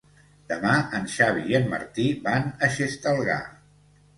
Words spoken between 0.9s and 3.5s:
en Xavi i en Martí van a Xestalgar.